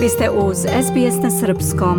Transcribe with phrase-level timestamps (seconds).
[0.00, 1.98] Vi ste uz SBS na Srpskom.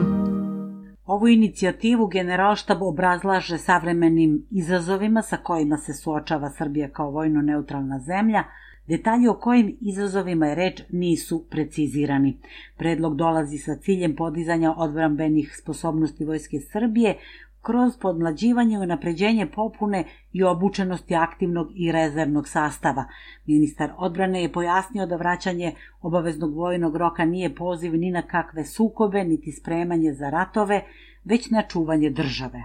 [1.06, 8.44] Ovu inicijativu Generalštab obrazlaže savremenim izazovima sa kojima se suočava Srbija kao vojno neutralna zemlja,
[8.88, 12.38] Detalji o kojim izazovima je reč nisu precizirani.
[12.78, 17.18] Predlog dolazi sa ciljem podizanja odbrambenih sposobnosti Vojske Srbije
[17.62, 23.06] kroz podmlađivanje i napređenje popune i obučenosti aktivnog i rezervnog sastava.
[23.46, 29.24] Ministar odbrane je pojasnio da vraćanje obaveznog vojnog roka nije poziv ni na kakve sukobe,
[29.24, 30.82] niti spremanje za ratove,
[31.24, 32.64] već na čuvanje države.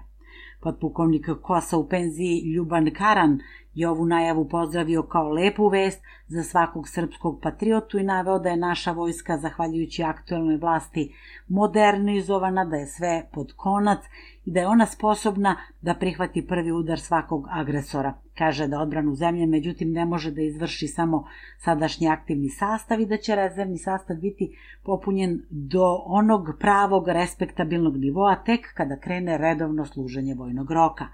[0.61, 3.39] Podpukovnik Kosa u penziji Ljuban Karan
[3.77, 8.57] je ovu najavu pozdravio kao lepu vest za svakog srpskog patriotu i naveo da je
[8.57, 11.15] naša vojska, zahvaljujući aktuelnoj vlasti,
[11.49, 13.99] modernizovana, da je sve pod konac
[14.45, 18.15] i da je ona sposobna da prihvati prvi udar svakog agresora.
[18.39, 21.25] Kaže da odbranu zemlje međutim ne može da izvrši samo
[21.59, 28.35] sadašnji aktivni sastav i da će rezervni sastav biti popunjen do onog pravog respektabilnog nivoa
[28.35, 31.07] tek kada krene redovno služenje vojnog roka.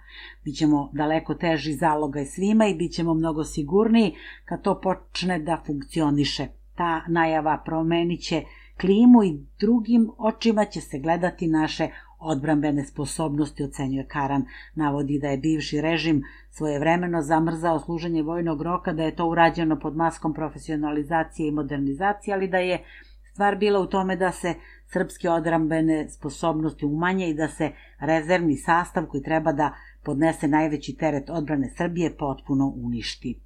[0.44, 4.14] Bićemo daleko teži zaloga i svima i bit ćemo mnogo sigurniji
[4.44, 6.46] kad to počne da funkcioniše.
[6.74, 8.42] Ta najava promenit će
[8.80, 14.44] klimu i drugim očima će se gledati naše odbrambene sposobnosti, ocenjuje Karan.
[14.74, 19.96] Navodi da je bivši režim svojevremeno zamrzao služenje vojnog roka, da je to urađeno pod
[19.96, 22.84] maskom profesionalizacije i modernizacije, ali da je
[23.32, 24.54] stvar bila u tome da se
[24.86, 29.74] srpske odbrambene sposobnosti umanje i da se rezervni sastav koji treba da
[30.04, 33.40] podnese najveći teret odbrane Srbije potpuno uništi.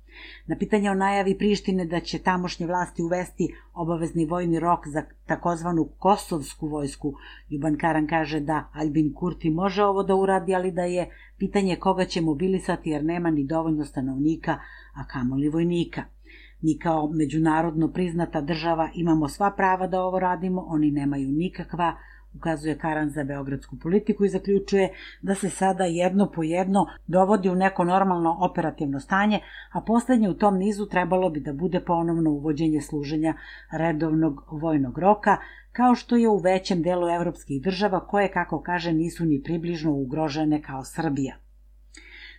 [0.47, 5.89] Na pitanje o najavi Prištine da će tamošnje vlasti uvesti obavezni vojni rok za takozvanu
[5.99, 7.15] kosovsku vojsku,
[7.51, 12.05] Ljuban Karan kaže da Albin Kurti može ovo da uradi, ali da je pitanje koga
[12.05, 14.59] će mobilisati jer nema ni dovoljno stanovnika,
[14.95, 16.16] a kamoli vojnika.
[16.63, 21.97] Mi kao međunarodno priznata država imamo sva prava da ovo radimo, oni nemaju nikakva
[22.37, 24.91] ukazuje Karan za beogradsku politiku i zaključuje
[25.23, 29.41] da se sada jedno po jedno dovodi u neko normalno operativno stanje,
[29.73, 33.35] a poslednje u tom nizu trebalo bi da bude ponovno uvođenje služenja
[33.73, 35.37] redovnog vojnog roka,
[35.73, 40.63] kao što je u većem delu evropskih država koje, kako kaže, nisu ni približno ugrožene
[40.63, 41.46] kao Srbija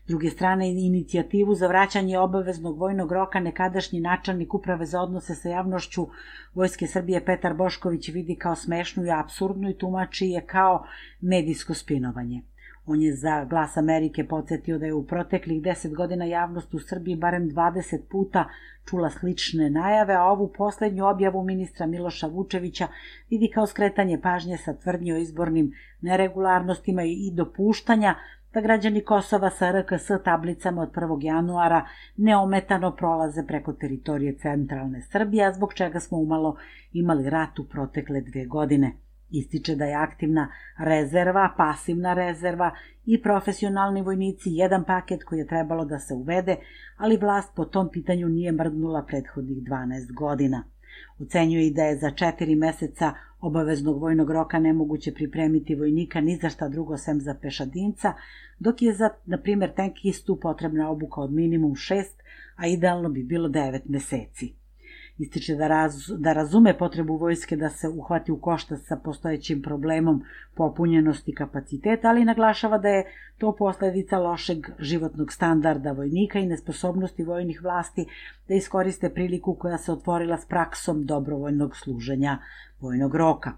[0.07, 6.07] druge strane, inicijativu za vraćanje obaveznog vojnog roka nekadašnji načelnik uprave za odnose sa javnošću
[6.53, 10.85] Vojske Srbije Petar Bošković vidi kao smešnu i absurdnu i tumači je kao
[11.21, 12.41] medijsko spinovanje.
[12.85, 17.15] On je za glas Amerike podsjetio da je u proteklih 10 godina javnost u Srbiji
[17.15, 18.49] barem 20 puta
[18.89, 22.87] čula slične najave, a ovu poslednju objavu ministra Miloša Vučevića
[23.29, 28.15] vidi kao skretanje pažnje sa tvrdnje o izbornim neregularnostima i dopuštanja
[28.53, 31.25] da građani Kosova sa RKS tablicama od 1.
[31.25, 31.87] januara
[32.17, 36.55] neometano prolaze preko teritorije centralne Srbije, zbog čega smo umalo
[36.93, 38.91] imali rat u protekle dve godine.
[39.29, 40.47] Ističe da je aktivna
[40.77, 42.71] rezerva, pasivna rezerva
[43.05, 46.55] i profesionalni vojnici jedan paket koji je trebalo da se uvede,
[46.97, 50.63] ali vlast po tom pitanju nije mrdnula prethodnih 12 godina.
[51.19, 56.49] Ocenjuje i da je za četiri meseca obaveznog vojnog roka nemoguće pripremiti vojnika ni za
[56.49, 58.13] šta drugo sem za pešadinca,
[58.59, 62.23] dok je za, na primjer, tenkistu potrebna obuka od minimum šest,
[62.55, 64.53] a idealno bi bilo devet meseci.
[65.17, 70.23] Ističe da, raz, da razume potrebu vojske da se uhvati u koštac sa postojećim problemom
[70.55, 73.05] popunjenosti kapaciteta, ali naglašava da je
[73.37, 78.05] to posledica lošeg životnog standarda vojnika i nesposobnosti vojnih vlasti
[78.47, 82.37] da iskoriste priliku koja se otvorila s praksom dobrovoljnog služenja
[82.81, 83.51] vojnog roka.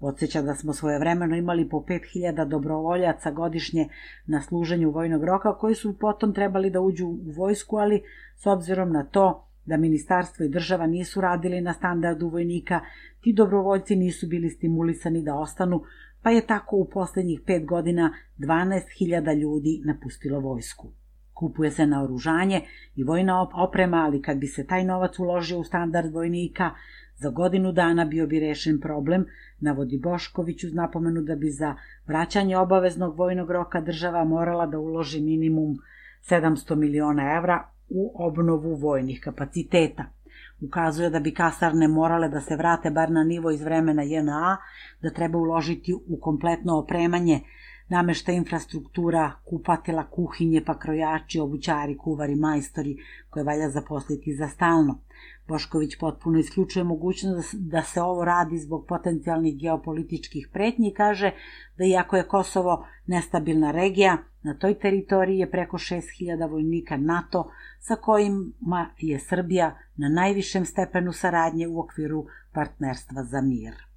[0.00, 3.88] Podseća da smo svojevremeno imali po 5000 dobrovoljaca godišnje
[4.26, 8.02] na služenju vojnog roka koji su potom trebali da uđu u vojsku, ali
[8.36, 12.80] s obzirom na to da ministarstvo i država nisu radili na standardu vojnika,
[13.20, 15.82] ti dobrovoljci nisu bili stimulisani da ostanu,
[16.22, 20.92] pa je tako u poslednjih pet godina 12.000 ljudi napustilo vojsku.
[21.32, 22.60] Kupuje se na oružanje
[22.96, 26.70] i vojna oprema, ali kad bi se taj novac uložio u standard vojnika,
[27.16, 29.26] za godinu dana bio bi rešen problem,
[29.60, 31.74] navodi Bošković uz napomenu da bi za
[32.06, 35.76] vraćanje obaveznog vojnog roka država morala da uloži minimum
[36.30, 40.04] 700 miliona evra u obnovu vojnih kapaciteta.
[40.60, 44.56] Ukazuje da bi kasarne morale da se vrate bar na nivo iz vremena JNA,
[45.02, 47.40] da treba uložiti u kompletno opremanje
[47.88, 52.96] namešta infrastruktura, kupatila, kuhinje, pa krojači, obućari, kuvari, majstori,
[53.30, 55.00] koje valja zaposliti za stalno.
[55.48, 61.30] Bošković potpuno isključuje mogućnost da se ovo radi zbog potencijalnih geopolitičkih pretnji kaže
[61.78, 67.50] da iako je Kosovo nestabilna regija, na toj teritoriji je preko 6000 vojnika NATO
[67.80, 73.95] sa kojima je Srbija na najvišem stepenu saradnje u okviru partnerstva za mir.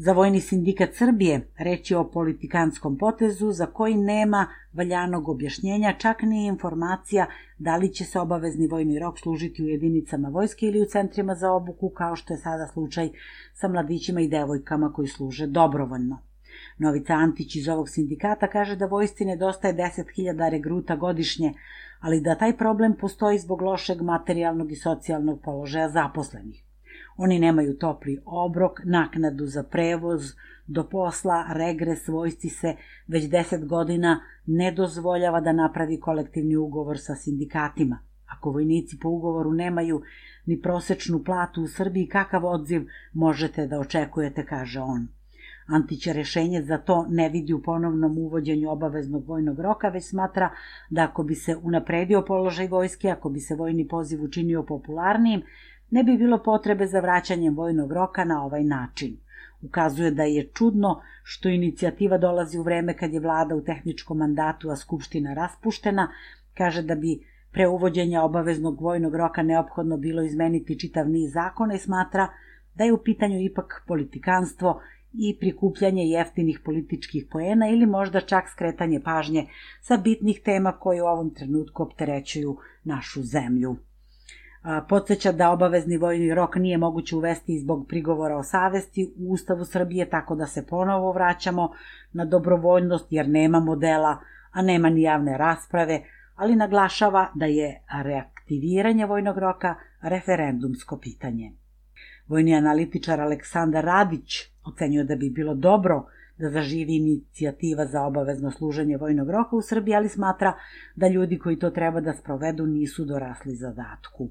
[0.00, 1.48] Za Vojni sindikat Srbije
[1.88, 7.26] je o politikanskom potezu za koji nema valjanog objašnjenja, čak ni informacija
[7.58, 11.52] da li će se obavezni vojni rok služiti u jedinicama vojske ili u centrima za
[11.52, 13.10] obuku, kao što je sada slučaj
[13.54, 16.18] sa mladićima i devojkama koji služe dobrovoljno.
[16.78, 21.54] Novica Antić iz ovog sindikata kaže da vojsci nedostaje 10.000 regruta godišnje,
[22.00, 26.67] ali da taj problem postoji zbog lošeg materijalnog i socijalnog položaja zaposlenih.
[27.20, 30.22] Oni nemaju topli obrok, naknadu za prevoz,
[30.66, 32.74] do posla, regres vojsci se
[33.06, 37.98] već 10 godina ne dozvoljava da napravi kolektivni ugovor sa sindikatima.
[38.26, 40.02] Ako vojnici po ugovoru nemaju
[40.46, 45.08] ni prosečnu platu u Srbiji, kakav odziv možete da očekujete, kaže on.
[45.66, 50.50] Antić rešenje za to ne vidi u ponovnom uvođenju obaveznog vojnog roka, već smatra
[50.90, 55.42] da ako bi se unapredio položaj vojske, ako bi se vojni poziv učinio popularnijim,
[55.90, 59.16] ne bi bilo potrebe za vraćanjem vojnog roka na ovaj način.
[59.62, 64.70] Ukazuje da je čudno što inicijativa dolazi u vreme kad je vlada u tehničkom mandatu,
[64.70, 66.08] a skupština raspuštena,
[66.54, 67.20] kaže da bi
[67.52, 72.28] pre uvođenja obaveznog vojnog roka neophodno bilo izmeniti čitav niz zakona i smatra
[72.74, 74.80] da je u pitanju ipak politikanstvo
[75.12, 79.46] i prikupljanje jeftinih političkih poena ili možda čak skretanje pažnje
[79.80, 83.76] sa bitnih tema koje u ovom trenutku opterećuju našu zemlju.
[84.88, 90.10] Podseća da obavezni vojni rok nije moguće uvesti zbog prigovora o savesti u Ustavu Srbije,
[90.10, 91.72] tako da se ponovo vraćamo
[92.12, 94.18] na dobrovoljnost jer nema modela,
[94.52, 96.02] a nema ni javne rasprave,
[96.34, 101.52] ali naglašava da je reaktiviranje vojnog roka referendumsko pitanje.
[102.26, 104.34] Vojni analitičar Aleksandar Radić
[104.66, 106.06] ocenjuje da bi bilo dobro
[106.38, 110.52] da zaživi inicijativa za obavezno služenje vojnog roka u Srbiji, ali smatra
[110.96, 114.28] da ljudi koji to treba da sprovedu nisu dorasli zadatku.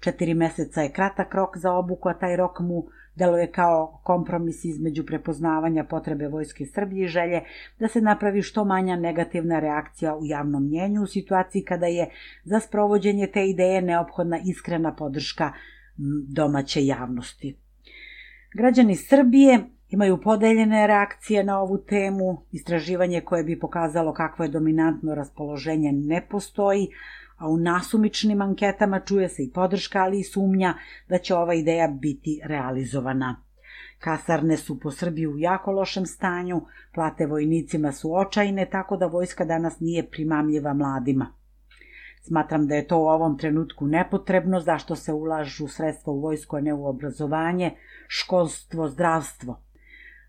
[0.00, 2.84] Četiri meseca je kratak rok za obuku, a taj rok mu
[3.14, 7.40] deluje kao kompromis između prepoznavanja potrebe Vojske Srbije i želje
[7.78, 12.10] da se napravi što manja negativna reakcija u javnom mnjenju u situaciji kada je
[12.44, 15.52] za sprovođenje te ideje neophodna iskrena podrška
[16.28, 17.56] domaće javnosti.
[18.54, 19.60] Građani Srbije
[19.90, 26.26] imaju podeljene reakcije na ovu temu, istraživanje koje bi pokazalo kakvo je dominantno raspoloženje ne
[26.30, 26.88] postoji,
[27.38, 30.74] a u nasumičnim anketama čuje se i podrška, ali i sumnja
[31.08, 33.36] da će ova ideja biti realizovana.
[33.98, 36.60] Kasarne su po Srbiji u jako lošem stanju,
[36.94, 41.34] plate vojnicima su očajne, tako da vojska danas nije primamljiva mladima.
[42.22, 46.60] Smatram da je to u ovom trenutku nepotrebno, zašto se ulažu sredstva u vojsku, a
[46.60, 47.70] ne u obrazovanje,
[48.08, 49.62] školstvo, zdravstvo.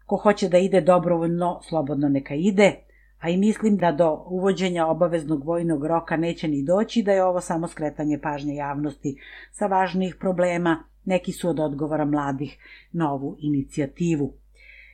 [0.06, 2.76] Ko hoće da ide dobrovoljno, slobodno neka ide,
[3.20, 7.42] a i mislim da do uvođenja obaveznog vojnog roka neće ni doći, da je ovo
[7.42, 9.18] samo skretanje pažnje javnosti
[9.52, 12.58] sa važnih problema, neki su od odgovora mladih
[12.92, 14.34] na ovu inicijativu.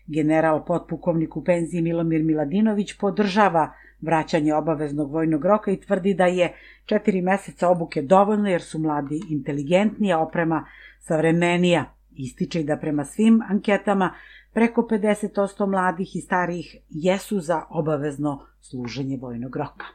[0.08, 6.54] General potpukovnik u penziji Milomir Miladinović podržava vraćanje obaveznog vojnog roka i tvrdi da je
[6.86, 10.66] četiri meseca obuke dovoljno jer su mladi inteligentnija, oprema
[11.00, 11.95] savremenija.
[12.18, 14.14] Ističe i da prema svim anketama
[14.54, 19.86] preko 50% mladih i starijih jesu za obavezno služenje vojnog roka.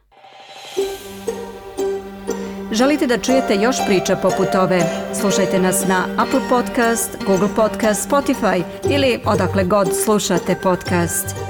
[2.72, 4.80] Želite da čujete još priča poput ove?
[5.20, 11.49] Slušajte nas na Apple Podcast, Google Podcast, Spotify ili odakle god slušate podcast.